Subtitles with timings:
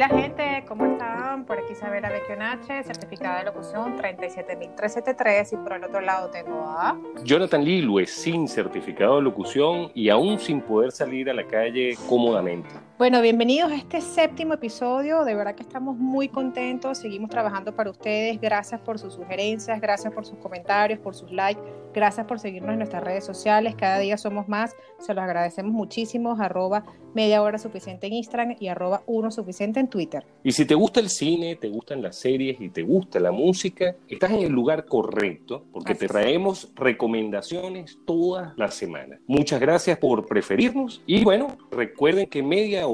[0.00, 1.44] Hola gente, ¿cómo están?
[1.44, 6.98] Por aquí Isabela H, certificada de locución 37373 y por el otro lado tengo a...
[7.22, 12.70] Jonathan Lilue, sin certificado de locución y aún sin poder salir a la calle cómodamente.
[13.00, 17.88] Bueno, bienvenidos a este séptimo episodio, de verdad que estamos muy contentos, seguimos trabajando para
[17.88, 21.62] ustedes, gracias por sus sugerencias, gracias por sus comentarios, por sus likes,
[21.94, 26.36] gracias por seguirnos en nuestras redes sociales, cada día somos más, se los agradecemos muchísimo,
[26.38, 30.24] arroba media hora suficiente en Instagram y arroba uno suficiente en Twitter.
[30.44, 33.96] Y si te gusta el cine, te gustan las series y te gusta la música,
[34.08, 39.20] estás en el lugar correcto porque te traemos recomendaciones todas las semanas.
[39.26, 42.89] Muchas gracias por preferirnos y bueno, recuerden que media hora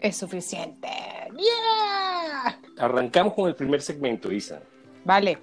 [0.00, 0.88] es suficiente.
[1.36, 2.58] ¡Yeah!
[2.78, 4.60] Arrancamos con el primer segmento, Isa.
[5.04, 5.38] Vale.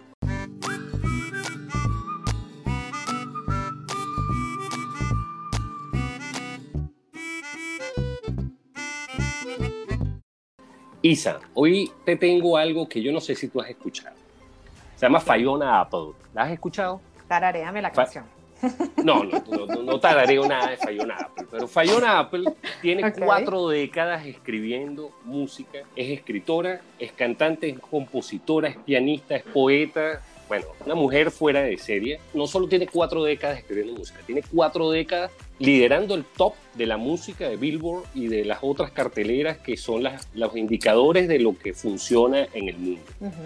[11.01, 14.15] Isa, hoy te tengo algo que yo no sé si tú has escuchado.
[14.95, 16.11] Se llama Fiona Apple.
[16.33, 17.01] ¿La has escuchado?
[17.27, 18.38] Tarareame la canción.
[19.03, 24.25] No, no, no, no, tarareo nada de Fiona Apple, pero Fiona Apple tiene cuatro décadas
[24.25, 31.29] escribiendo música, es escritora, es cantante, es compositora, es pianista, es poeta, bueno, una mujer
[31.29, 36.25] fuera de serie, no solo tiene cuatro décadas escribiendo música, tiene cuatro décadas liderando el
[36.25, 40.55] top de la música de Billboard y de las otras carteleras que son las, los
[40.57, 43.01] indicadores de lo que funciona en el mundo.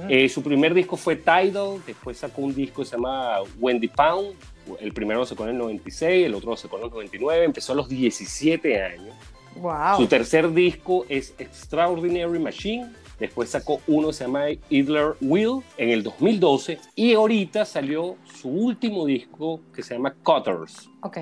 [0.08, 4.36] Eh, su primer disco fue Tidal, después sacó un disco que se llama Wendy Pound,
[4.80, 7.89] el primero sacó en el 96, el otro sacó en el 99, empezó a los
[7.89, 9.16] 17 años.
[9.56, 9.97] Wow.
[9.97, 15.89] Su tercer disco es Extraordinary Machine, Después sacó uno que se llama Idler Will en
[15.89, 20.89] el 2012 y ahorita salió su último disco que se llama Cutters.
[21.03, 21.17] Ok.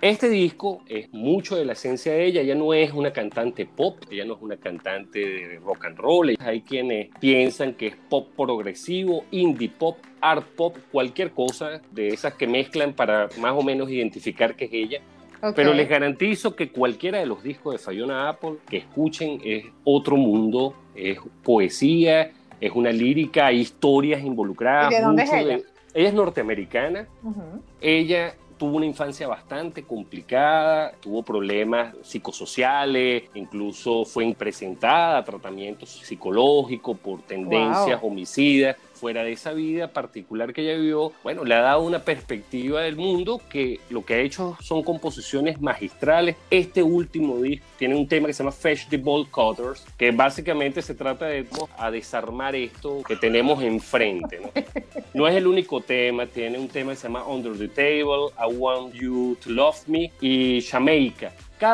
[0.00, 2.40] Este disco es mucho de la esencia de ella.
[2.40, 6.36] Ella no es una cantante pop, ella no es una cantante de rock and roll.
[6.38, 12.34] Hay quienes piensan que es pop progresivo, indie pop, art pop, cualquier cosa de esas
[12.34, 15.00] que mezclan para más o menos identificar que es ella.
[15.54, 20.16] Pero les garantizo que cualquiera de los discos de Fiona Apple que escuchen es otro
[20.16, 24.92] mundo, es poesía, es una lírica, hay historias involucradas.
[24.92, 25.60] ¿Y de dónde es ella?
[25.94, 27.08] ella es norteamericana.
[27.80, 36.98] Ella tuvo una infancia bastante complicada, tuvo problemas psicosociales, incluso fue presentada a tratamientos psicológicos
[36.98, 41.82] por tendencias homicidas fuera de esa vida particular que ella vivió, bueno, le ha dado
[41.82, 46.36] una perspectiva del mundo que lo que ha hecho son composiciones magistrales.
[46.50, 50.82] Este último disco tiene un tema que se llama Fetch the Ball Cutters, que básicamente
[50.82, 54.40] se trata de a desarmar esto que tenemos enfrente.
[54.40, 54.50] ¿no?
[55.14, 58.54] no es el único tema, tiene un tema que se llama Under the Table, I
[58.54, 61.32] Want You to Love Me y Jamaica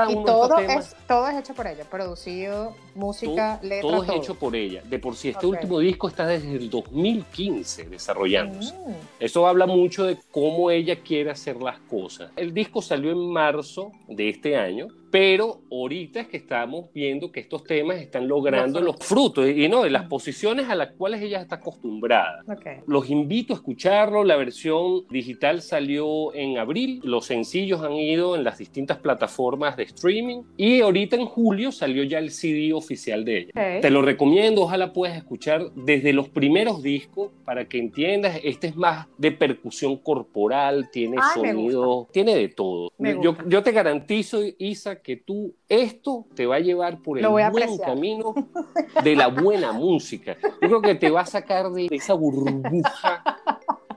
[0.09, 4.57] y todo, es, todo es hecho por ella, producido, música, todo, Todo es hecho por
[4.57, 4.83] ella.
[4.85, 8.75] De por sí, este último disco está desde el 2015 desarrollándose.
[8.75, 8.95] Mm.
[9.21, 12.31] Eso habla mucho de cómo ella quiere hacer las cosas.
[12.37, 17.39] El disco salió en marzo de este año pero ahorita es que estamos viendo que
[17.39, 21.41] estos temas están logrando los frutos y no de las posiciones a las cuales ella
[21.41, 22.43] está acostumbrada.
[22.89, 28.43] Los invito a escucharlo, la versión digital salió en abril, los sencillos han ido en
[28.43, 33.39] las distintas plataformas de streaming y ahorita en julio salió ya el CD oficial de
[33.39, 33.81] ella.
[33.81, 38.75] Te lo recomiendo, ojalá puedas escuchar desde los primeros discos para que entiendas, este es
[38.75, 42.91] más de percusión corporal, tiene sonido, tiene de todo.
[43.23, 47.79] Yo, yo te garantizo, Isa, que tú esto te va a llevar por el buen
[47.79, 48.35] camino
[49.05, 50.37] de la buena música.
[50.63, 53.23] Yo creo que te va a sacar de esa burbuja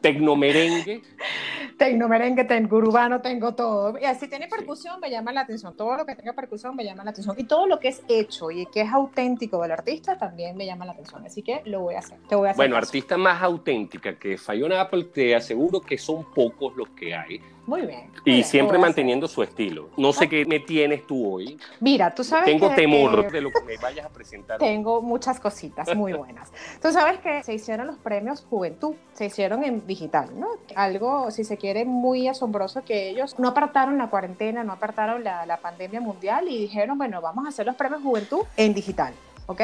[0.02, 1.02] tecnomerengue.
[1.78, 3.98] Tecnomerengue, tengo urbano, tengo todo.
[4.00, 5.76] Y así tiene percusión, me llama la atención.
[5.76, 7.36] Todo lo que tenga percusión me llama la atención.
[7.38, 10.86] Y todo lo que es hecho y que es auténtico del artista también me llama
[10.86, 11.26] la atención.
[11.26, 12.18] Así que lo voy a hacer.
[12.28, 16.26] Te voy a hacer bueno, artista más auténtica que Fiona Apple, te aseguro que son
[16.34, 17.42] pocos los que hay.
[17.68, 18.10] Muy bien.
[18.24, 19.90] y siempre manteniendo su estilo.
[19.98, 21.60] No sé qué me tienes tú hoy.
[21.82, 24.58] Mira, tú sabes Tengo temor de lo que me vayas a presentar.
[24.58, 26.52] Tengo muchas cositas muy buenas.
[26.82, 30.48] tú sabes que se hicieron los premios Juventud, se hicieron en digital, ¿no?
[30.76, 35.46] Algo, si se quiere, muy asombroso que ellos no apartaron la cuarentena, no apartaron la,
[35.46, 39.14] la pandemia mundial y dijeron, bueno, vamos a hacer los premios Juventud en digital,
[39.46, 39.62] ¿ok?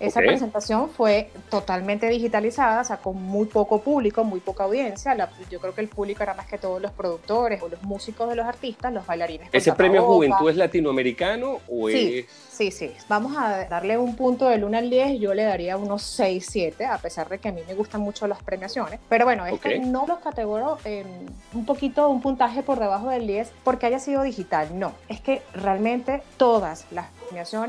[0.00, 5.16] Esa presentación fue totalmente digitalizada, o sea, con muy poco público, muy poca audiencia.
[5.50, 8.36] yo creo que el público era más que todos los productores o los músicos de
[8.36, 9.48] los artistas, los bailarines.
[9.52, 12.92] ¿Ese premio Juventud es latinoamericano o sí, Sí, sí.
[13.08, 16.84] Vamos a darle un punto del 1 al 10, yo le daría unos 6, 7,
[16.84, 19.00] a pesar de que a mí me gustan mucho las premiaciones.
[19.08, 21.06] Pero bueno, este no los categoro en
[21.54, 24.78] un poquito, un puntaje por debajo del 10 porque haya sido digital.
[24.78, 27.06] No, es que realmente todas las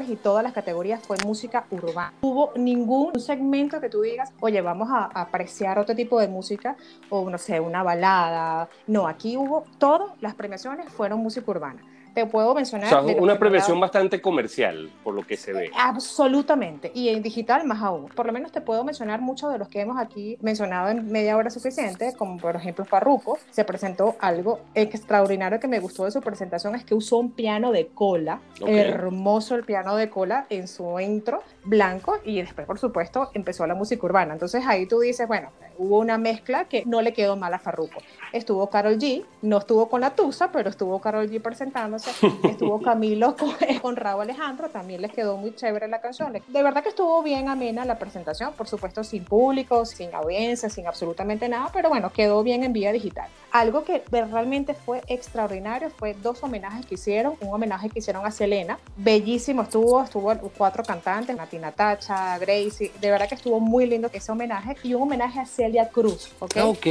[0.08, 2.14] y todas las categorías fue música urbana.
[2.22, 6.76] Hubo ningún segmento que tú digas, oye, vamos a, apreciar otro tipo de música
[7.10, 8.70] o no sé, una balada.
[8.88, 11.82] No, aquí hubo todas las premiaciones fueron música urbana
[12.14, 12.94] te puedo mencionar.
[12.94, 15.72] O sea, una premiación bastante comercial, por lo que se ve.
[15.78, 18.08] Absolutamente, y en digital más aún.
[18.10, 21.38] Por lo menos te puedo mencionar muchos de los que hemos aquí mencionado en media
[21.38, 23.38] hora suficiente, como por ejemplo Farruko.
[23.52, 27.72] Se presentó algo extraordinario que me gustó de su presentación, es que usó un piano
[27.72, 33.30] de cola, hermoso el piano de cola en su intro, blanco, y después, por supuesto,
[33.34, 34.34] empezó la música urbana.
[34.34, 38.02] Entonces ahí tú dices, bueno, hubo una mezcla que no le quedó mal a Farruko.
[38.34, 42.01] Estuvo Carol G, no estuvo con la Tusa, pero estuvo Carol G presentándose
[42.44, 43.52] estuvo Camilo con,
[43.82, 46.34] con Raúl Alejandro, también les quedó muy chévere la canción.
[46.34, 50.88] De verdad que estuvo bien amena la presentación, por supuesto sin público, sin audiencia, sin
[50.88, 53.30] absolutamente nada, pero bueno, quedó bien en vía digital.
[53.52, 58.32] Algo que realmente fue extraordinario fue dos homenajes que hicieron, un homenaje que hicieron a
[58.32, 64.10] Selena, bellísimo estuvo, estuvo cuatro cantantes, Natina Tacha, Gracie, de verdad que estuvo muy lindo
[64.12, 66.58] ese homenaje y un homenaje a Celia Cruz, ¿ok?
[66.64, 66.88] Ok,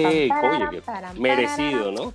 [1.19, 2.15] merecido, ¿no?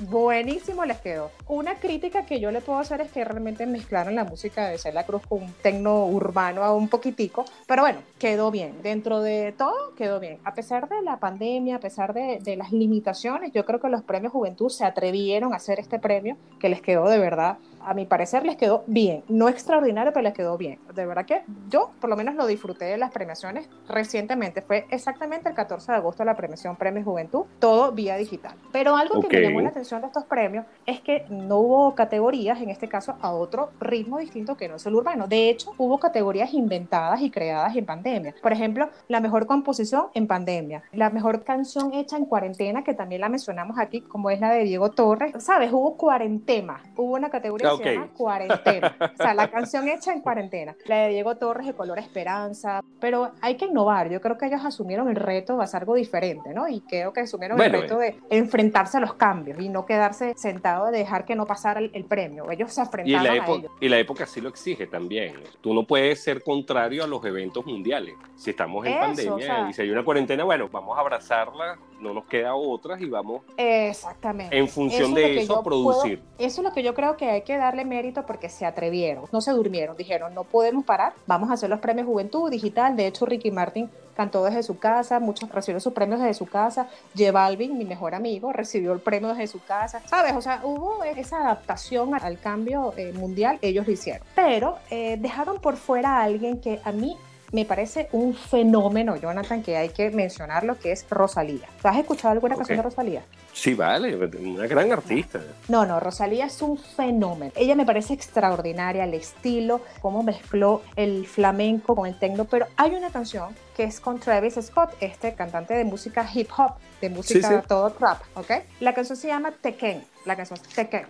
[0.00, 1.30] Buenísimo les quedó.
[1.48, 5.04] Una crítica que yo le puedo hacer es que realmente mezclaron la música de Celia
[5.04, 8.82] Cruz con un tecno urbano a un poquitico, pero bueno, quedó bien.
[8.82, 10.38] Dentro de todo, quedó bien.
[10.44, 14.02] A pesar de la pandemia, a pesar de, de las limitaciones, yo creo que los
[14.02, 18.04] premios Juventud se atrevieron a hacer este premio que les quedó de verdad a mi
[18.04, 20.80] parecer les quedó bien, no extraordinario, pero les quedó bien.
[20.94, 25.48] De verdad que yo por lo menos lo disfruté de las premiaciones recientemente, fue exactamente
[25.48, 28.54] el 14 de agosto la premiación Premio Juventud, todo vía digital.
[28.72, 32.60] Pero algo que me llamó la atención de estos premios es que no hubo categorías,
[32.60, 35.28] en este caso, a otro ritmo distinto que no es el urbano.
[35.28, 38.34] De hecho, hubo categorías inventadas y creadas en pandemia.
[38.42, 43.20] Por ejemplo, la mejor composición en pandemia, la mejor canción hecha en cuarentena, que también
[43.20, 45.32] la mencionamos aquí, como es la de Diego Torres.
[45.38, 45.72] ¿Sabes?
[45.72, 47.75] Hubo cuarentena, hubo una categoría
[48.16, 48.96] Cuarentena.
[49.00, 50.76] o sea, la canción hecha en cuarentena.
[50.86, 52.82] La de Diego Torres de Color Esperanza.
[53.00, 54.10] Pero hay que innovar.
[54.10, 56.68] Yo creo que ellos asumieron el reto de hacer algo diferente, ¿no?
[56.68, 60.90] Y creo que asumieron el reto de enfrentarse a los cambios y no quedarse sentado
[60.90, 62.50] de dejar que no pasara el, premio.
[62.50, 63.70] Ellos se enfrentaron y la a ellos.
[63.80, 65.34] Y la época sí lo exige también.
[65.60, 68.14] Tú no puedes ser contrario a los eventos mundiales.
[68.36, 72.24] Si estamos en pandemia y si hay una cuarentena, bueno, vamos a abrazarla, no nos
[72.26, 73.42] queda otras y vamos.
[73.56, 74.56] Exactamente.
[74.56, 76.22] En función de eso, producir.
[76.38, 79.24] eso es lo que yo creo que hay que dar darle mérito porque se atrevieron,
[79.32, 82.96] no se durmieron, dijeron, no podemos parar, vamos a hacer los premios Juventud Digital.
[82.96, 86.88] De hecho, Ricky Martin cantó desde su casa, muchos recibieron sus premios desde su casa.
[87.16, 90.00] J Balvin, mi mejor amigo, recibió el premio desde su casa.
[90.06, 90.34] ¿Sabes?
[90.36, 94.26] O sea, hubo esa adaptación al cambio eh, mundial, ellos lo hicieron.
[94.34, 97.16] Pero eh, dejaron por fuera a alguien que a mí
[97.56, 101.66] me parece un fenómeno, Jonathan, que hay que mencionarlo, que es Rosalía.
[101.82, 103.22] has escuchado alguna canción de Rosalía?
[103.54, 105.40] Sí, vale, una gran artista.
[105.68, 107.52] No, no, Rosalía es un fenómeno.
[107.56, 112.90] Ella me parece extraordinaria, el estilo, cómo mezcló el flamenco con el techno, pero hay
[112.90, 117.62] una canción que es con Travis Scott, este cantante de música hip hop, de música
[117.66, 118.50] todo trap, ¿ok?
[118.80, 121.06] La canción se llama Tekken, la canción Tekken.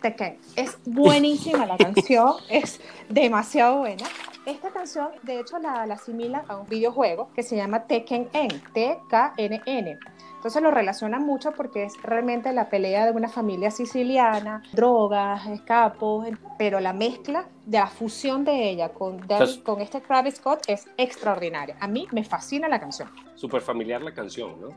[0.00, 0.38] Tekken.
[0.56, 4.06] Es buenísima la canción, es demasiado buena.
[4.46, 8.62] Esta canción, de hecho, la, la asimila a un videojuego que se llama Tekken N,
[8.72, 9.98] T-K-N-N.
[10.38, 16.28] Entonces lo relacionan mucho porque es realmente la pelea de una familia siciliana, drogas, escapos,
[16.56, 19.20] pero la mezcla de la fusión de ella con,
[19.64, 21.76] con este Travis Scott es extraordinaria.
[21.80, 23.10] A mí me fascina la canción.
[23.38, 24.68] Súper familiar la canción, ¿no?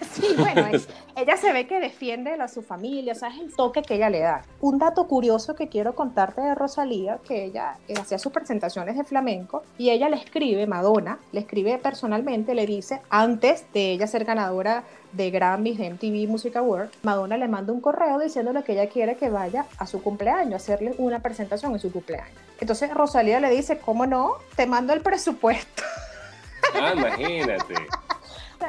[0.12, 0.68] sí, bueno,
[1.16, 4.08] ella se ve que defiende a su familia, o sea, es el toque que ella
[4.08, 4.42] le da.
[4.62, 9.64] Un dato curioso que quiero contarte de Rosalía, que ella hacía sus presentaciones de flamenco
[9.76, 14.84] y ella le escribe, Madonna, le escribe personalmente, le dice, antes de ella ser ganadora
[15.12, 19.16] de Grammys, de MTV Music Award, Madonna le manda un correo diciéndole que ella quiere
[19.16, 22.38] que vaya a su cumpleaños, hacerle una presentación en su cumpleaños.
[22.60, 24.36] Entonces Rosalía le dice, ¿cómo no?
[24.56, 25.82] Te mando el presupuesto.
[26.74, 27.74] Ah, imagínate.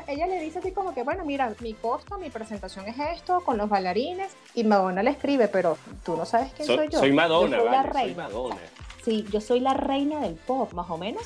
[0.07, 3.57] ella le dice así como que, bueno, mira, mi costo, mi presentación es esto, con
[3.57, 6.99] los bailarines, y Madonna le escribe, pero tú no sabes quién soy yo.
[6.99, 8.23] Soy Madonna, soy la reina.
[8.23, 8.57] Madonna.
[9.03, 11.23] Sí, yo soy la reina del pop, más o menos.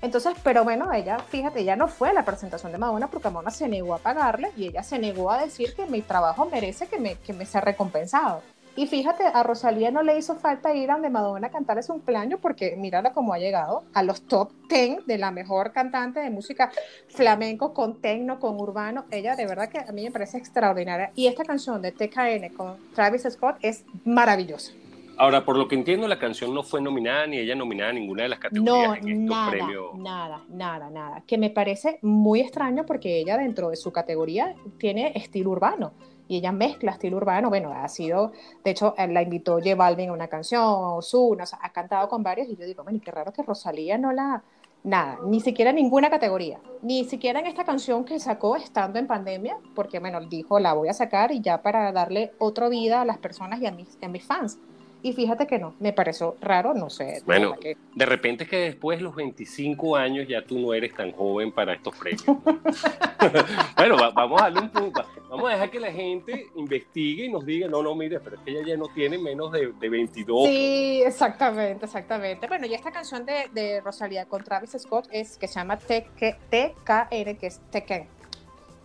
[0.00, 3.52] Entonces, pero bueno, ella, fíjate, ella no fue a la presentación de Madonna porque Madonna
[3.52, 6.98] se negó a pagarle y ella se negó a decir que mi trabajo merece que
[6.98, 8.42] me, que me sea recompensado.
[8.74, 11.92] Y fíjate, a Rosalía no le hizo falta ir a donde Madonna a cantar su
[11.92, 16.30] cumpleaños porque mírala cómo ha llegado a los top 10 de la mejor cantante de
[16.30, 16.72] música
[17.08, 19.04] flamenco con tecno, con urbano.
[19.10, 21.12] Ella de verdad que a mí me parece extraordinaria.
[21.14, 24.72] Y esta canción de TKN con Travis Scott es maravillosa.
[25.18, 28.22] Ahora, por lo que entiendo, la canción no fue nominada ni ella nominada a ninguna
[28.22, 29.52] de las categorías no, en nada,
[29.94, 31.22] Nada, nada, nada.
[31.26, 35.92] Que me parece muy extraño porque ella dentro de su categoría tiene estilo urbano.
[36.28, 38.32] Y ella mezcla estilo urbano, bueno, ha sido,
[38.64, 42.22] de hecho, la invitó J Balvin a una canción, Ozuna, o sea, ha cantado con
[42.22, 44.42] varios, y yo digo, bueno, qué raro que Rosalía no la,
[44.84, 49.58] nada, ni siquiera ninguna categoría, ni siquiera en esta canción que sacó estando en pandemia,
[49.74, 53.18] porque bueno, dijo, la voy a sacar y ya para darle otra vida a las
[53.18, 54.58] personas y a mis, a mis fans.
[55.04, 57.22] Y fíjate que no, me pareció raro, no sé.
[57.26, 57.56] Bueno,
[57.94, 61.50] de repente es que después de los 25 años ya tú no eres tan joven
[61.50, 62.24] para estos premios.
[63.76, 65.04] bueno, vamos a darle un punto.
[65.28, 68.42] Vamos a dejar que la gente investigue y nos diga, no, no, mire, pero es
[68.42, 70.46] que ella ya no tiene menos de, de 22.
[70.46, 72.46] Sí, exactamente, exactamente.
[72.46, 77.36] Bueno, y esta canción de, de Rosalía con Travis Scott es que se llama TKN,
[77.36, 78.06] que es Tekken.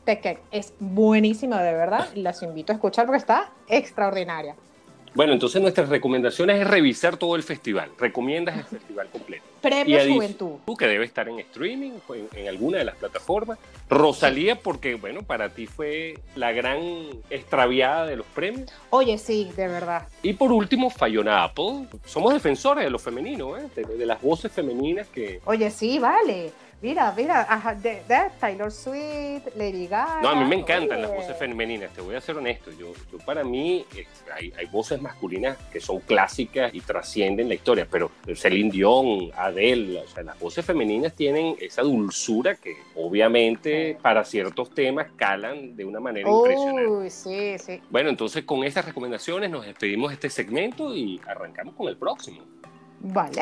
[0.03, 0.39] Tekken.
[0.49, 2.07] Es buenísima, de verdad.
[2.15, 4.55] Las invito a escuchar porque está extraordinaria.
[5.17, 7.89] Bueno, entonces nuestras recomendaciones es revisar todo el festival.
[7.97, 9.43] Recomiendas el festival completo.
[9.63, 10.57] Premio Juventud.
[10.63, 11.93] Tú que debe estar en streaming,
[12.35, 13.57] en, alguna de las plataformas.
[13.89, 16.77] Rosalía, porque bueno, para ti fue la gran
[17.31, 18.71] extraviada de los premios.
[18.91, 20.07] Oye, sí, de verdad.
[20.21, 21.87] Y por último, Fayona Apple.
[22.05, 23.63] Somos defensores de lo femenino, ¿eh?
[23.75, 25.41] de las voces femeninas que...
[25.45, 26.51] Oye, sí, vale.
[26.79, 28.01] Mira, mira, de,
[28.39, 30.21] Taylor Swift, Lady Gaga.
[30.21, 32.69] No, a mí me encantan las voces femeninas, te voy a ser honesto.
[32.71, 33.83] Yo, yo para mí
[34.31, 40.01] hay, hay, voces masculinas que son clásicas y trascienden la historia, pero Celine Dion, Adele,
[40.01, 45.83] o sea, las voces femeninas tienen esa dulzura que obviamente para ciertos temas calan de
[45.83, 46.87] una manera impresionante.
[46.87, 47.81] Uy, sí, sí.
[47.89, 52.43] Bueno, entonces con esas recomendaciones nos despedimos de este segmento y arrancamos con el próximo.
[52.99, 53.41] Vale.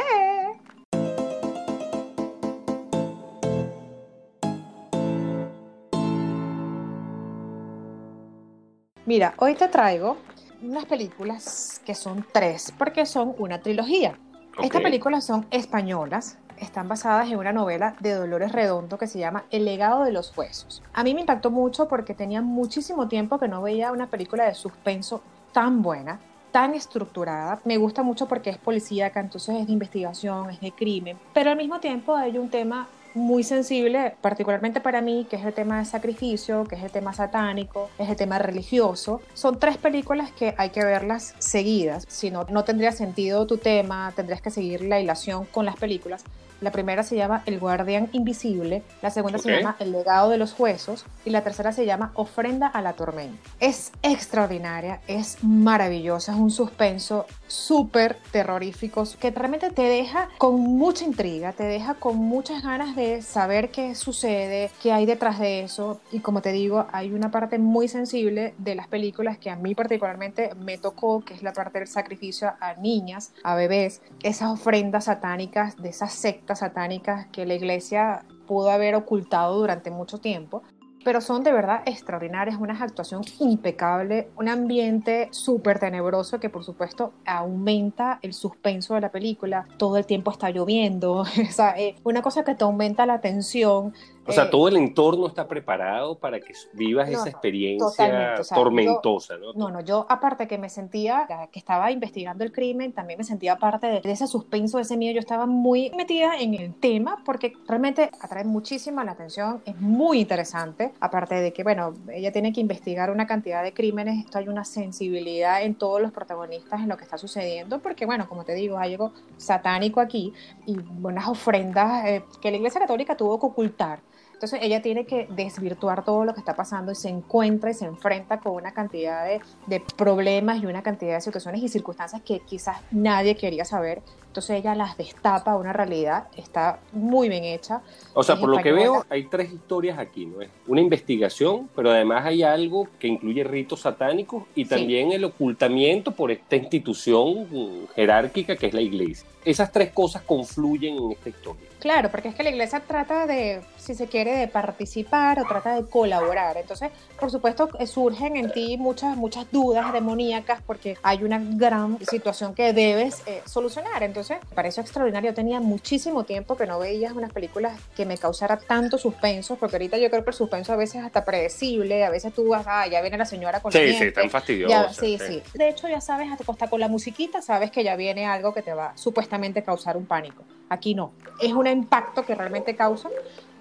[9.07, 10.17] Mira, hoy te traigo
[10.63, 14.17] unas películas que son tres, porque son una trilogía.
[14.59, 19.43] Estas películas son españolas, están basadas en una novela de Dolores Redondo que se llama
[19.51, 20.81] El legado de los huesos.
[20.91, 24.55] A mí me impactó mucho porque tenía muchísimo tiempo que no veía una película de
[24.55, 25.21] suspenso
[25.51, 26.19] tan buena,
[26.51, 27.59] tan estructurada.
[27.63, 31.57] Me gusta mucho porque es policíaca, entonces es de investigación, es de crimen, pero al
[31.57, 35.85] mismo tiempo hay un tema muy sensible, particularmente para mí, que es el tema de
[35.85, 39.21] sacrificio, que es el tema satánico, es el tema religioso.
[39.33, 44.11] Son tres películas que hay que verlas seguidas, si no, no tendría sentido tu tema,
[44.15, 46.23] tendrías que seguir la hilación con las películas.
[46.61, 50.57] La primera se llama El Guardián Invisible, la segunda se llama El Legado de los
[50.57, 53.37] Huesos y la tercera se llama Ofrenda a la Tormenta.
[53.59, 61.05] Es extraordinaria, es maravillosa, es un suspenso súper terrorífico que realmente te deja con mucha
[61.05, 66.01] intriga, te deja con muchas ganas de saber qué sucede, qué hay detrás de eso.
[66.11, 69.75] Y como te digo, hay una parte muy sensible de las películas que a mí
[69.75, 75.05] particularmente me tocó, que es la parte del sacrificio a niñas, a bebés, esas ofrendas
[75.05, 80.63] satánicas de esas sectas satánicas que la iglesia pudo haber ocultado durante mucho tiempo,
[81.05, 87.13] pero son de verdad extraordinarias, una actuación impecable, un ambiente súper tenebroso que por supuesto
[87.25, 91.23] aumenta el suspenso de la película, todo el tiempo está lloviendo,
[91.77, 93.93] eh, una cosa que te aumenta la tensión,
[94.27, 99.53] o sea, eh, todo el entorno está preparado para que vivas esa experiencia tormentosa, ¿no?
[99.53, 103.57] No, no, yo aparte que me sentía, que estaba investigando el crimen, también me sentía
[103.57, 107.53] parte de, ese suspenso, de ese miedo, yo estaba muy metida en el tema porque
[107.67, 112.61] realmente atrae muchísima la atención, es muy interesante, aparte de que, bueno, ella tiene que
[112.61, 116.97] investigar una cantidad de crímenes, esto hay una sensibilidad en todos los protagonistas en lo
[116.97, 120.33] que está sucediendo, porque, bueno, como te digo, hay algo satánico aquí
[120.65, 123.99] y unas ofrendas eh, que la Iglesia Católica tuvo que ocultar
[124.35, 127.85] entonces ella tiene que desvirtuar todo lo que está pasando y se encuentra y se
[127.85, 132.41] enfrenta con una cantidad de, de problemas y una cantidad de situaciones y circunstancias que
[132.41, 134.01] quizás nadie quería saber.
[134.35, 137.81] Entonces ella las destapa una realidad, está muy bien hecha.
[138.13, 140.41] O sea, por lo que veo, hay tres historias aquí, ¿no?
[140.41, 146.11] Es una investigación, pero además hay algo que incluye ritos satánicos y también el ocultamiento
[146.11, 147.47] por esta institución
[147.95, 149.25] jerárquica que es la iglesia.
[149.45, 151.69] Esas tres cosas confluyen en esta historia.
[151.85, 155.75] Claro, porque es que la iglesia trata de, si se quiere, de participar o trata
[155.75, 156.57] de colaborar.
[156.57, 156.89] Entonces,
[157.19, 162.73] por supuesto, surgen en ti muchas, muchas dudas demoníacas porque hay una gran situación que
[162.73, 164.01] debes eh, solucionar.
[164.01, 165.33] Entonces, me parece extraordinario.
[165.33, 169.97] Tenía muchísimo tiempo que no veía unas películas que me causara tanto suspenso, porque ahorita
[169.97, 172.87] yo creo que el suspenso a veces es hasta predecible, a veces tú vas, ah,
[172.87, 174.93] ya viene la señora con Sí, sí, tan fastidioso.
[174.93, 178.53] Sí, sí, De hecho, ya sabes, hasta con la musiquita, sabes que ya viene algo
[178.53, 180.43] que te va supuestamente a causar un pánico.
[180.69, 181.13] Aquí no.
[181.41, 183.09] Es un impacto que realmente causa.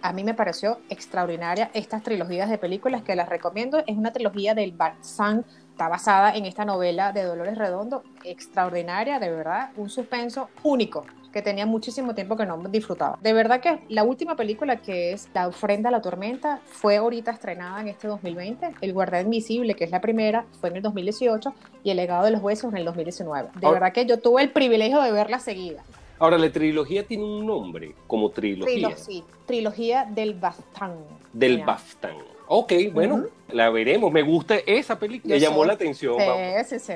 [0.02, 3.78] A mí me pareció extraordinaria estas trilogías de películas que las recomiendo.
[3.86, 5.44] Es una trilogía del Balsam,
[5.74, 11.42] está basada en esta novela de Dolores Redondo, extraordinaria, de verdad, un suspenso único que
[11.42, 13.18] tenía muchísimo tiempo que no disfrutaba.
[13.20, 17.32] De verdad que la última película que es La ofrenda a la tormenta fue ahorita
[17.32, 18.70] estrenada en este 2020.
[18.82, 21.52] El guardián invisible, que es la primera, fue en el 2018
[21.82, 23.48] y El legado de los huesos en el 2019.
[23.56, 25.82] De verdad que yo tuve el privilegio de verla seguida.
[26.20, 28.96] Ahora, la trilogía tiene un nombre como trilogía.
[28.96, 30.94] sí, trilogía del Baftán.
[31.32, 32.33] Del Baftán.
[32.46, 34.12] Ok, bueno, la veremos.
[34.12, 35.34] Me gusta esa película.
[35.34, 36.16] Me llamó la atención.
[36.18, 36.92] Sí, sí, sí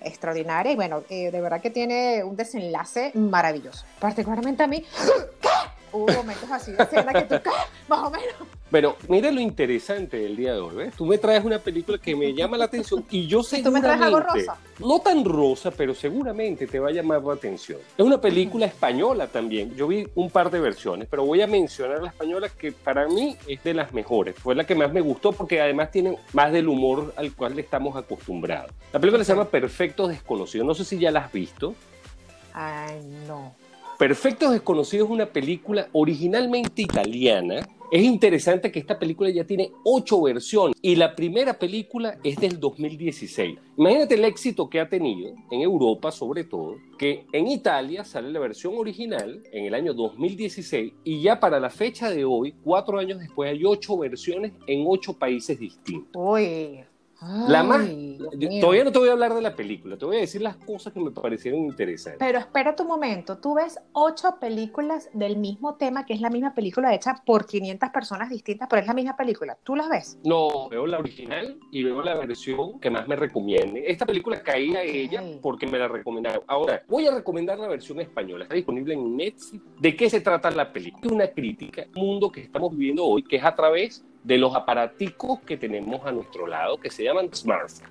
[0.00, 3.84] extraordinaria y bueno, eh, de verdad que tiene un desenlace maravilloso.
[3.98, 4.84] Particularmente a mí.
[5.98, 7.50] Hubo momentos así de escena que tú,
[7.88, 8.34] Más o menos.
[8.70, 10.94] Pero mira lo interesante del día de hoy, ¿ves?
[10.94, 13.80] Tú me traes una película que me llama la atención y yo sé ¿Tú me
[13.80, 14.56] traes algo rosa?
[14.78, 17.78] No tan rosa, pero seguramente te va a llamar la atención.
[17.96, 19.74] Es una película española también.
[19.74, 23.36] Yo vi un par de versiones, pero voy a mencionar la española que para mí
[23.46, 24.36] es de las mejores.
[24.36, 27.62] Fue la que más me gustó porque además tiene más del humor al cual le
[27.62, 28.70] estamos acostumbrados.
[28.92, 30.66] La película se llama Perfectos Desconocidos.
[30.66, 31.74] No sé si ya la has visto.
[32.52, 33.54] Ay, no.
[33.98, 37.68] Perfectos Desconocidos es una película originalmente italiana.
[37.90, 42.60] Es interesante que esta película ya tiene ocho versiones y la primera película es del
[42.60, 43.58] 2016.
[43.76, 48.38] Imagínate el éxito que ha tenido en Europa, sobre todo, que en Italia sale la
[48.38, 53.18] versión original en el año 2016 y ya para la fecha de hoy, cuatro años
[53.18, 56.12] después, hay ocho versiones en ocho países distintos.
[56.14, 56.84] Uy,
[57.20, 57.88] la más,
[58.60, 60.92] todavía no te voy a hablar de la película, te voy a decir las cosas
[60.92, 62.18] que me parecieron interesantes.
[62.20, 66.54] Pero espera un momento, tú ves ocho películas del mismo tema, que es la misma
[66.54, 69.58] película hecha por 500 personas distintas, pero es la misma película.
[69.64, 70.18] ¿Tú las ves?
[70.24, 73.84] No, veo la original y veo la versión que más me recomiende.
[73.90, 76.42] Esta película caía a ella porque me la recomendaron.
[76.46, 78.44] Ahora, voy a recomendar la versión española.
[78.44, 79.62] Está disponible en Netflix.
[79.80, 81.06] ¿De qué se trata la película?
[81.06, 84.54] Es una crítica al mundo que estamos viviendo hoy, que es a través de los
[84.54, 87.82] aparaticos que tenemos a nuestro lado que se llaman smartphones.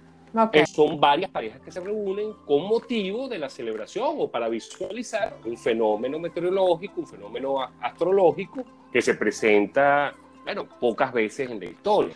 [0.72, 5.58] son varias parejas que se reúnen con motivo de la celebración o para visualizar un
[5.58, 8.64] fenómeno meteorológico, un fenómeno astrológico
[8.94, 10.14] que se presenta,
[10.44, 12.16] bueno, pocas veces en la historia.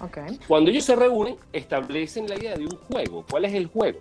[0.00, 0.40] Okay.
[0.48, 3.26] Cuando ellos se reúnen, establecen la idea de un juego.
[3.30, 3.98] ¿Cuál es el juego?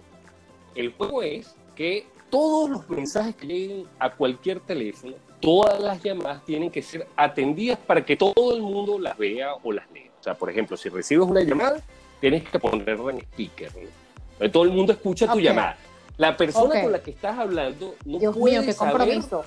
[0.74, 6.44] El juego es que todos los mensajes que lleguen a cualquier teléfono todas las llamadas
[6.46, 10.10] tienen que ser atendidas para que todo el mundo las vea o las lea.
[10.20, 11.82] O sea, por ejemplo, si recibes una llamada,
[12.22, 13.72] tienes que ponerla en speaker.
[14.40, 14.50] ¿no?
[14.50, 15.78] Todo el mundo escucha tu llamada.
[16.16, 19.44] La persona con la que estás hablando no puede mío, qué saber, compromiso.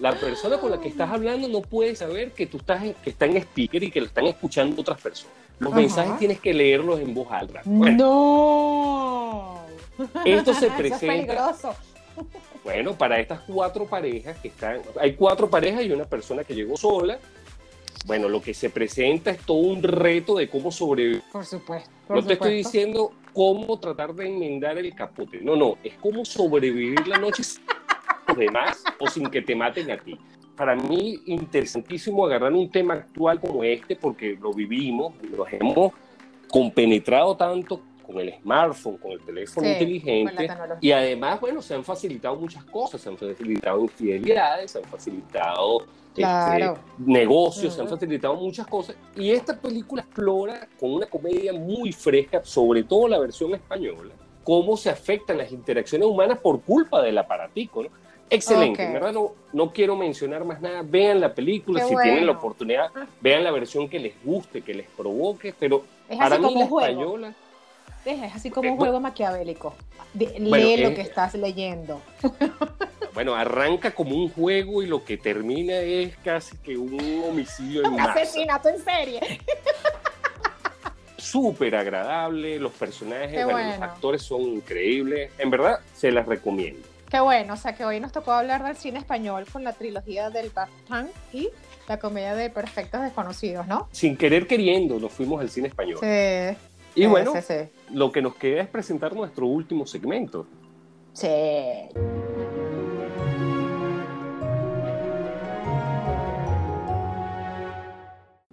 [0.00, 3.10] La persona con la que estás hablando no puede saber que tú estás en, que
[3.10, 5.36] está en speaker y que lo están escuchando otras personas.
[5.60, 7.62] Los mensajes tienes que leerlos en voz alta.
[7.64, 9.62] no.
[10.24, 10.94] Esto se presenta.
[10.94, 11.74] es peligroso.
[12.64, 16.76] Bueno, para estas cuatro parejas que están, hay cuatro parejas y una persona que llegó
[16.76, 17.18] sola.
[18.06, 21.22] Bueno, lo que se presenta es todo un reto de cómo sobrevivir.
[21.32, 21.90] Por supuesto.
[22.08, 25.40] no te estoy diciendo cómo tratar de enmendar el capote.
[25.40, 27.62] No, no, es cómo sobrevivir la noche sin
[28.26, 30.18] los demás o sin que te maten a ti.
[30.56, 35.92] Para mí, interesantísimo agarrar un tema actual como este porque lo vivimos, lo hemos
[36.48, 40.48] compenetrado tanto con el smartphone, con el teléfono inteligente.
[40.80, 45.84] Y además, bueno, se han facilitado muchas cosas, se han facilitado infidelidades, se han facilitado
[46.16, 48.96] este, negocios, se han facilitado muchas cosas.
[49.16, 54.12] Y esta película explora con una comedia muy fresca, sobre todo la versión española,
[54.44, 58.02] cómo se afectan las interacciones humanas por culpa del aparatico, ¿no?
[58.30, 60.82] Excelente, verdad no, no quiero mencionar más nada.
[60.82, 64.88] Vean la película, si tienen la oportunidad, vean la versión que les guste, que les
[64.88, 65.84] provoque, pero
[66.16, 67.34] para mí la española
[68.04, 69.74] es así como un juego maquiavélico.
[70.14, 72.00] lee lo que estás leyendo.
[73.14, 77.92] Bueno, arranca como un juego y lo que termina es casi que un homicidio en
[77.92, 79.20] Un asesinato en serie.
[81.18, 85.30] Súper agradable, los personajes, los actores son increíbles.
[85.38, 86.88] En verdad, se las recomiendo.
[87.10, 90.30] Qué bueno, o sea que hoy nos tocó hablar del cine español con la trilogía
[90.30, 91.50] del Bastán y
[91.86, 93.88] la comedia de Perfectos Desconocidos, ¿no?
[93.92, 95.98] Sin querer queriendo, nos fuimos al cine español.
[96.00, 96.56] Sí.
[96.94, 97.32] Y bueno,
[97.90, 100.46] lo que nos queda es presentar nuestro último segmento.
[101.12, 101.28] Sí.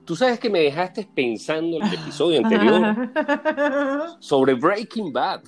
[0.09, 3.11] Tú sabes que me dejaste pensando en el episodio anterior
[4.19, 5.43] sobre Breaking Bad.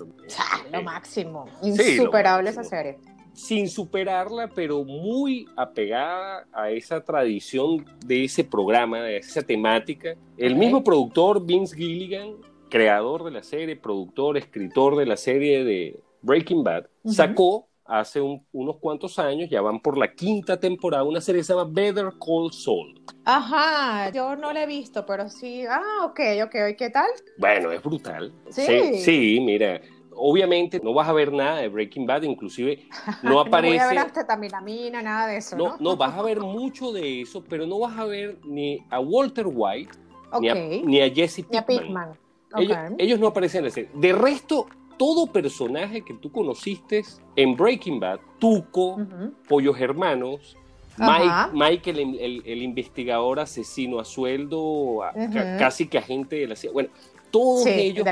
[0.72, 1.46] lo máximo.
[1.64, 3.00] Insuperable esa serie.
[3.34, 10.16] Sin superarla, pero muy apegada a esa tradición de ese programa, de esa temática.
[10.38, 12.36] El mismo productor, Vince Gilligan,
[12.72, 18.78] creador de la serie, productor, escritor de la serie de Breaking Bad, sacó hace unos
[18.78, 22.52] cuantos años, ya van por la quinta temporada, una serie que se llama Better Call
[22.54, 23.04] Saul.
[23.26, 27.10] Ajá, yo no la he visto, pero sí, ah, ok, ok, ¿qué tal?
[27.38, 28.34] Bueno, es brutal.
[28.50, 29.82] Sí, sí, mira,
[30.16, 32.88] obviamente no vas a ver nada de Breaking Bad, inclusive
[33.24, 33.78] no aparece...
[33.78, 35.76] no voy a ver nada de eso, ¿no?
[35.80, 39.48] No, vas a ver mucho de eso, pero no vas a ver ni a Walter
[39.48, 39.92] White,
[40.40, 42.18] ni, a, Jesse Pinkman.
[42.98, 43.90] Ellos, no aparecen en la serie.
[43.94, 47.04] De resto, todo personaje que tú conociste
[47.36, 48.98] en Breaking Bad, Tuco,
[49.48, 50.58] Pollos Hermanos,
[50.98, 55.02] Mike, Mike el, investigador asesino a sueldo,
[55.58, 56.72] casi que agente de la CIA.
[56.72, 56.90] Bueno,
[57.32, 58.06] todos ellos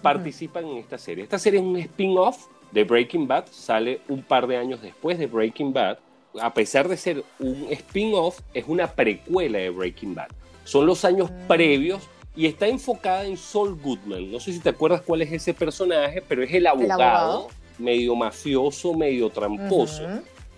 [0.00, 1.24] participan en esta serie.
[1.24, 5.26] Esta serie es un spin-off de Breaking Bad, sale un par de años después de
[5.26, 5.98] Breaking Bad.
[6.40, 10.28] A pesar de ser un spin-off, es una precuela de Breaking Bad.
[10.64, 11.46] Son los años mm.
[11.46, 14.30] previos y está enfocada en Saul Goodman.
[14.30, 18.94] No sé si te acuerdas cuál es ese personaje, pero es el abogado, medio mafioso,
[18.94, 20.02] medio tramposo.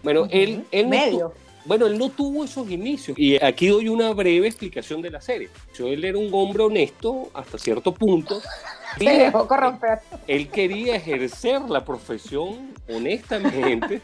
[0.03, 1.33] Bueno, él, él medio.
[1.65, 3.19] Bueno, él no tuvo esos inicios.
[3.19, 5.51] Y aquí doy una breve explicación de la serie.
[5.79, 8.41] Él era un hombre honesto hasta cierto punto.
[8.99, 9.99] Se dejó corromper.
[10.27, 14.01] Él quería ejercer la profesión honestamente,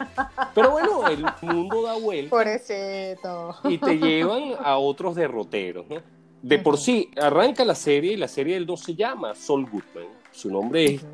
[0.53, 2.29] pero bueno, el mundo da vuelta.
[2.29, 3.55] Pobrecito.
[3.63, 6.14] Y te llevan a otros derroteros, ¿no?
[6.45, 10.05] De por sí, arranca la serie y la serie él no se llama Sol Goodman.
[10.31, 11.05] Su nombre es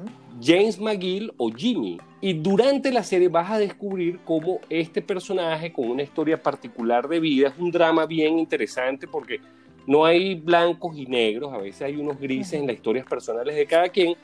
[0.41, 1.97] James McGill o Jimmy.
[2.19, 7.21] Y durante la serie vas a descubrir cómo este personaje con una historia particular de
[7.21, 9.39] vida es un drama bien interesante porque
[9.87, 13.65] no hay blancos y negros, a veces hay unos grises en las historias personales de
[13.65, 14.15] cada quien,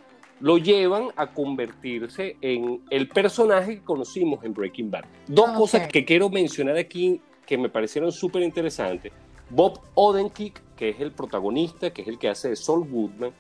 [0.42, 5.06] lo llevan a convertirse en el personaje que conocimos en Breaking Bad.
[5.26, 9.14] Dos cosas que quiero mencionar aquí que me parecieron súper interesantes.
[9.50, 13.32] Bob Odenkirk, que es el protagonista, que es el que hace de Saul Goodman,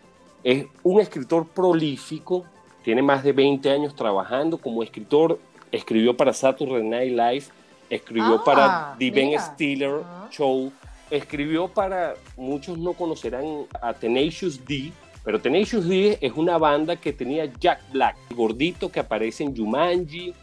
[0.43, 2.45] es un escritor prolífico,
[2.83, 5.39] tiene más de 20 años trabajando como escritor,
[5.71, 7.45] escribió para Saturday Night Live,
[7.89, 10.71] escribió para ah, The Ben Stiller Show,
[11.09, 14.91] escribió para, muchos no conocerán a Tenacious D,
[15.23, 20.33] pero Tenacious D es una banda que tenía Jack Black, gordito que aparece en Jumanji,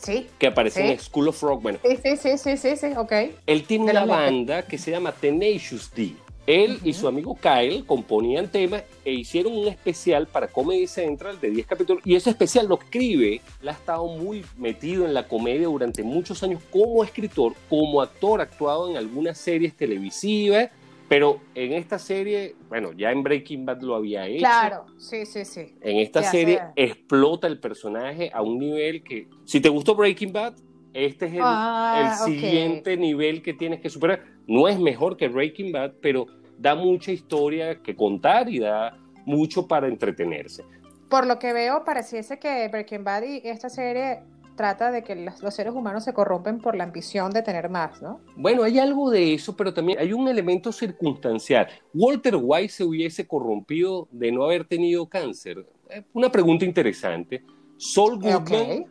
[0.00, 1.62] Sí, que aparece en School of Rock.
[1.62, 3.12] Bueno, sí, sí, sí, sí, sí, ok.
[3.46, 6.14] Él tiene una banda que se llama Tenacious D.
[6.46, 11.50] Él y su amigo Kyle componían temas e hicieron un especial para Comedy Central de
[11.50, 12.02] 10 capítulos.
[12.04, 13.40] Y ese especial lo escribe.
[13.62, 18.40] Él ha estado muy metido en la comedia durante muchos años como escritor, como actor,
[18.40, 20.70] actuado en algunas series televisivas.
[21.10, 24.38] Pero en esta serie, bueno, ya en Breaking Bad lo había hecho.
[24.38, 25.74] Claro, sí, sí, sí.
[25.80, 30.54] En esta serie explota el personaje a un nivel que, si te gustó Breaking Bad,
[30.94, 34.22] este es el, ah, siguiente nivel que tienes que superar.
[34.46, 38.96] No es mejor que Breaking Bad, pero da mucha historia que contar y da
[39.26, 40.62] mucho para entretenerse.
[41.08, 44.20] Por lo que veo, pareciese que Breaking Bad y esta serie
[44.60, 48.20] trata de que los seres humanos se corrompen por la ambición de tener más, ¿no?
[48.36, 51.66] Bueno, hay algo de eso, pero también hay un elemento circunstancial.
[51.94, 55.66] ¿Walter White se hubiese corrompido de no haber tenido cáncer?
[55.88, 57.42] Eh, una pregunta interesante.
[57.78, 58.84] Sol Goodman,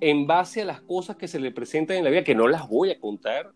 [0.00, 2.68] en base a las cosas que se le presentan en la vida, que no las
[2.68, 3.50] voy a contar,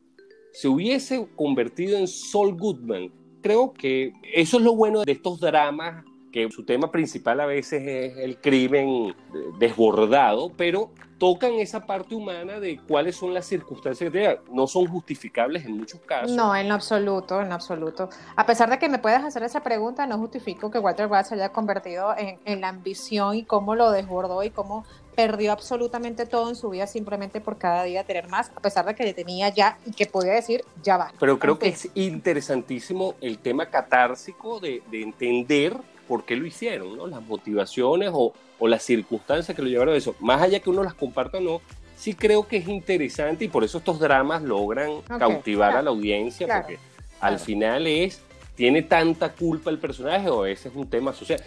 [0.50, 3.12] se hubiese convertido en Sol Goodman
[3.44, 6.02] creo que eso es lo bueno de estos dramas,
[6.34, 9.14] que su tema principal a veces es el crimen
[9.60, 15.64] desbordado, pero tocan esa parte humana de cuáles son las circunstancias que no son justificables
[15.64, 16.32] en muchos casos.
[16.32, 18.08] No, en absoluto, en absoluto.
[18.34, 21.34] A pesar de que me puedas hacer esa pregunta, no justifico que Walter White se
[21.36, 26.48] haya convertido en, en la ambición y cómo lo desbordó y cómo perdió absolutamente todo
[26.48, 29.50] en su vida simplemente por cada día tener más, a pesar de que le tenía
[29.50, 31.12] ya y que podía decir ya va.
[31.20, 36.96] Pero creo que es interesantísimo el tema catársico de, de, entender por qué lo hicieron,
[36.96, 37.06] ¿no?
[37.06, 40.14] las motivaciones o, o las circunstancias que lo llevaron a eso.
[40.20, 41.60] Más allá que uno las comparta o no,
[41.96, 46.46] sí creo que es interesante y por eso estos dramas logran cautivar a la audiencia,
[46.46, 46.78] porque
[47.20, 48.20] al final es,
[48.54, 51.40] tiene tanta culpa el personaje o ese es un tema social.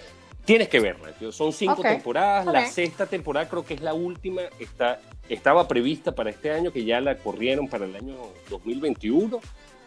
[0.45, 1.13] Tienes que verla.
[1.31, 2.45] Son cinco temporadas.
[2.45, 4.43] La sexta temporada creo que es la última.
[4.59, 8.15] Está, estaba prevista para este año, que ya la corrieron para el año
[8.49, 9.41] 2021.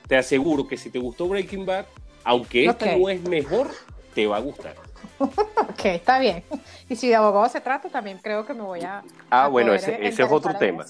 [0.06, 1.87] Te aseguro que si te gustó Breaking Bad,
[2.24, 3.70] aunque esta no es mejor,
[4.14, 4.74] te va a gustar.
[5.18, 6.42] ok, está bien.
[6.88, 9.02] Y si de abogado se trata, también creo que me voy a.
[9.30, 10.84] Ah, bueno, ese, ese es otro tema.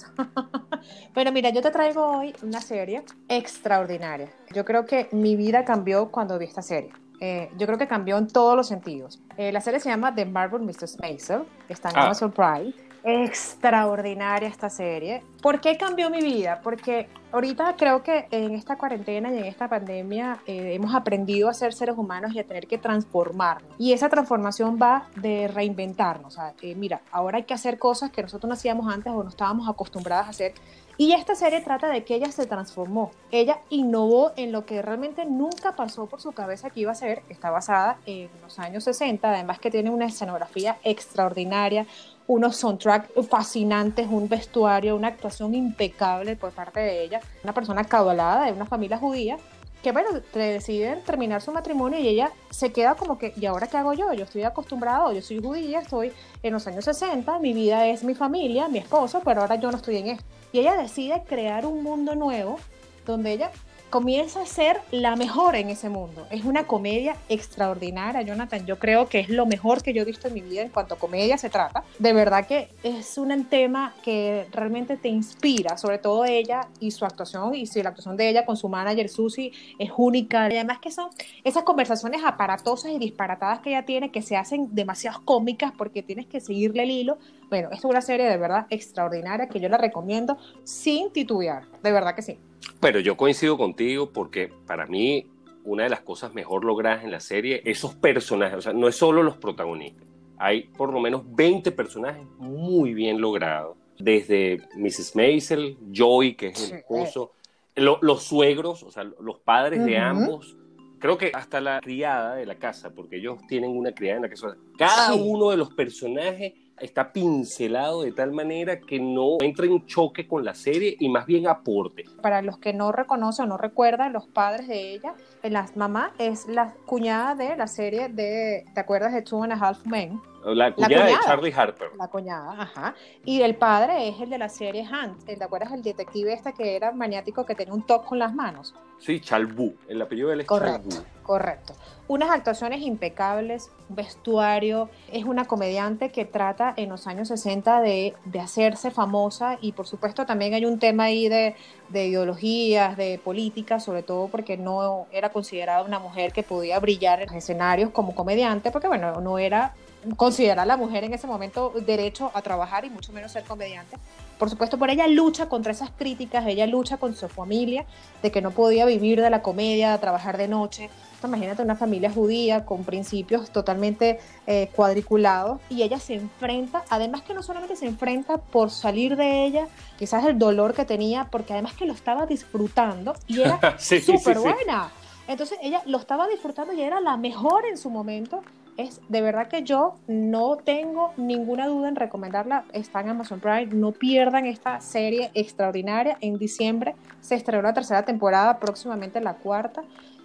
[1.14, 4.28] bueno, mira, yo te traigo hoy una serie extraordinaria.
[4.52, 6.92] Yo creo que mi vida cambió cuando vi esta serie.
[7.20, 9.20] Eh, yo creo que cambió en todos los sentidos.
[9.36, 10.88] Eh, la serie se llama The Marvel Mr.
[11.00, 12.04] Maisel, está en ah.
[12.04, 12.72] Amazon Prime.
[13.02, 15.22] Extraordinaria esta serie.
[15.42, 16.60] ¿Por qué cambió mi vida?
[16.62, 21.54] Porque ahorita creo que en esta cuarentena y en esta pandemia eh, hemos aprendido a
[21.54, 23.70] ser seres humanos y a tener que transformarnos.
[23.78, 26.34] Y esa transformación va de reinventarnos.
[26.34, 29.22] O sea, eh, mira, ahora hay que hacer cosas que nosotros no hacíamos antes o
[29.22, 30.52] no estábamos acostumbradas a hacer.
[31.00, 33.10] Y esta serie trata de que ella se transformó.
[33.30, 37.22] Ella innovó en lo que realmente nunca pasó por su cabeza que iba a ser.
[37.30, 41.86] Está basada en los años 60, además que tiene una escenografía extraordinaria,
[42.30, 48.46] unos soundtracks fascinantes, un vestuario, una actuación impecable por parte de ella, una persona caudalada
[48.46, 49.36] de una familia judía
[49.82, 53.78] que bueno, deciden terminar su matrimonio y ella se queda como que, ¿y ahora qué
[53.78, 54.12] hago yo?
[54.12, 56.12] Yo estoy acostumbrado, yo soy judía, estoy
[56.42, 59.78] en los años 60, mi vida es mi familia, mi esposo, pero ahora yo no
[59.78, 60.24] estoy en esto.
[60.52, 62.58] Y ella decide crear un mundo nuevo
[63.06, 63.50] donde ella
[63.90, 66.26] comienza a ser la mejor en ese mundo.
[66.30, 68.64] Es una comedia extraordinaria, Jonathan.
[68.64, 70.94] Yo creo que es lo mejor que yo he visto en mi vida en cuanto
[70.94, 71.82] a comedia se trata.
[71.98, 77.04] De verdad que es un tema que realmente te inspira, sobre todo ella y su
[77.04, 77.54] actuación.
[77.54, 80.48] Y si la actuación de ella con su manager Susie es única.
[80.48, 81.10] Y además que son
[81.42, 86.26] esas conversaciones aparatosas y disparatadas que ella tiene que se hacen demasiado cómicas porque tienes
[86.26, 87.18] que seguirle el hilo.
[87.50, 91.64] Bueno, es una serie de verdad extraordinaria que yo la recomiendo sin titubear.
[91.82, 92.38] De verdad que sí.
[92.78, 95.26] Pero yo coincido contigo porque para mí
[95.64, 98.96] una de las cosas mejor logradas en la serie, esos personajes, o sea, no es
[98.96, 100.06] solo los protagonistas,
[100.38, 105.14] hay por lo menos 20 personajes muy bien logrados, desde Mrs.
[105.14, 107.32] Maisel, Joey, que es el esposo,
[107.74, 110.56] los suegros, o sea, los padres de ambos,
[110.98, 114.28] creo que hasta la criada de la casa, porque ellos tienen una criada en la
[114.30, 119.86] casa, cada uno de los personajes está pincelado de tal manera que no entra en
[119.86, 122.04] choque con la serie y más bien aporte.
[122.22, 126.46] Para los que no reconocen o no recuerdan, los padres de ella, la mamá es
[126.46, 130.20] la cuñada de la serie de, ¿te acuerdas de Two and a Half Men?
[130.44, 131.90] La cuñada, de Charlie Harper.
[131.96, 132.94] La cuñada, ajá.
[133.24, 135.24] Y el padre es el de la serie Hunt.
[135.24, 138.74] ¿Te acuerdas el detective este que era maniático que tenía un toque con las manos?
[138.98, 139.74] Sí, Chalbu.
[139.88, 141.74] El apellido de él es Correcto, correcto.
[142.08, 144.90] Unas actuaciones impecables, un vestuario.
[145.12, 149.86] Es una comediante que trata en los años 60 de, de hacerse famosa y por
[149.86, 151.54] supuesto también hay un tema ahí de,
[151.90, 157.20] de ideologías, de política, sobre todo porque no era considerada una mujer que podía brillar
[157.20, 159.74] en los escenarios como comediante, porque bueno, no era
[160.16, 163.96] considera a la mujer en ese momento derecho a trabajar y mucho menos ser comediante.
[164.38, 167.84] Por supuesto, por ella lucha contra esas críticas, ella lucha con su familia
[168.22, 170.88] de que no podía vivir de la comedia, trabajar de noche.
[171.26, 177.34] Imagínate una familia judía con principios totalmente eh, cuadriculados y ella se enfrenta, además que
[177.34, 181.74] no solamente se enfrenta por salir de ella, quizás el dolor que tenía, porque además
[181.74, 184.90] que lo estaba disfrutando y era súper buena.
[185.28, 188.42] Entonces ella lo estaba disfrutando y era la mejor en su momento
[188.80, 192.64] es de verdad que yo no tengo ninguna duda en recomendarla.
[192.72, 193.66] Está en Amazon Prime.
[193.66, 196.16] No pierdan esta serie extraordinaria.
[196.20, 199.82] En diciembre se estrenó la tercera temporada, próximamente la cuarta.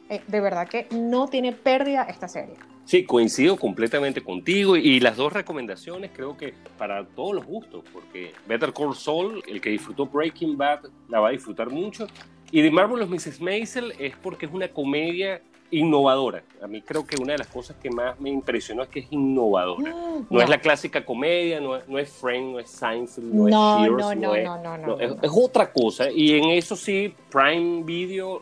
[0.09, 2.55] Eh, de verdad que no tiene pérdida esta serie.
[2.85, 8.31] Sí, coincido completamente contigo y las dos recomendaciones creo que para todos los gustos, porque
[8.47, 12.05] Better Call Saul, el que disfrutó Breaking Bad, la va a disfrutar mucho.
[12.51, 13.41] Y The Marvelous Mrs.
[13.41, 15.41] Maisel es porque es una comedia
[15.79, 16.43] innovadora.
[16.61, 19.07] A mí creo que una de las cosas que más me impresionó es que es
[19.11, 19.93] innovadora.
[19.93, 23.47] Mm, no, es la clásica comedia, no es, no es Friend, no es Seinfeld, no,
[23.47, 26.09] es Cheers, no, no, no, es, es, otra cosa.
[26.09, 28.41] Y en eso sí, Prime Video,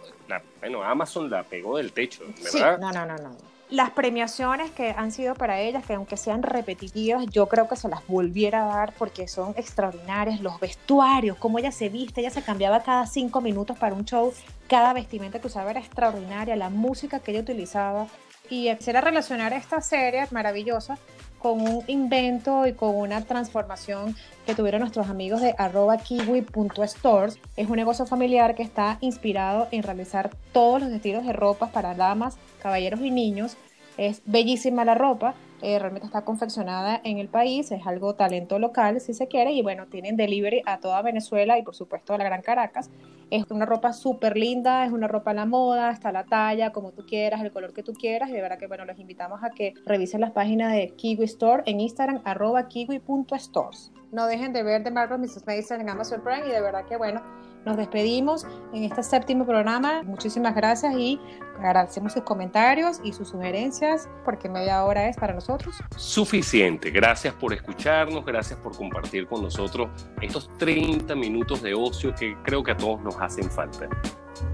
[0.59, 2.49] bueno, Amazon la pegó del techo, ¿verdad?
[2.49, 6.43] Sí, no, no, no, no las premiaciones que han sido para ellas, que aunque sean
[6.43, 10.41] repetitivas, yo creo que se las volviera a dar porque son extraordinarias.
[10.41, 14.31] Los vestuarios, cómo ella se viste, ella se cambiaba cada cinco minutos para un show,
[14.67, 18.05] cada vestimenta que usaba era extraordinaria, la música que ella utilizaba.
[18.53, 20.99] Y quisiera relacionar esta serie maravillosa
[21.39, 27.39] con un invento y con una transformación que tuvieron nuestros amigos de arroba kiwi.stores.
[27.57, 31.95] Es un negocio familiar que está inspirado en realizar todos los estilos de ropas para
[31.95, 33.57] damas, caballeros y niños.
[33.97, 35.33] Es bellísima la ropa,
[35.63, 39.61] eh, realmente está confeccionada en el país, es algo talento local si se quiere y
[39.61, 42.89] bueno, tienen delivery a toda Venezuela y por supuesto a la Gran Caracas.
[43.31, 46.91] Es una ropa súper linda, es una ropa a la moda, está la talla, como
[46.91, 49.51] tú quieras, el color que tú quieras y de verdad que bueno, les invitamos a
[49.51, 53.93] que revisen las páginas de Kiwi Store en Instagram arroba kiwi.stores.
[54.11, 55.47] No dejen de ver The Marvel Mrs.
[55.47, 57.21] Mason en Amazon Prime y de verdad que bueno,
[57.65, 60.03] nos despedimos en este séptimo programa.
[60.03, 61.19] Muchísimas gracias y
[61.59, 65.75] agradecemos sus comentarios y sus sugerencias porque media hora es para nosotros.
[65.95, 66.91] Suficiente.
[66.91, 69.89] Gracias por escucharnos, gracias por compartir con nosotros
[70.21, 73.87] estos 30 minutos de ocio que creo que a todos nos hacen falta.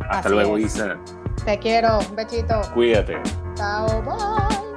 [0.10, 0.98] Hasta luego, Isa.
[1.45, 2.00] Te quiero.
[2.10, 2.62] Un besito.
[2.74, 3.17] Cuídate.
[3.56, 3.88] Chao.
[4.04, 4.68] Bye.